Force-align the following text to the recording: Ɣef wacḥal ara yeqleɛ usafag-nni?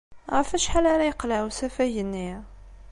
Ɣef 0.35 0.49
wacḥal 0.51 0.85
ara 0.93 1.09
yeqleɛ 1.09 1.39
usafag-nni? 1.49 2.31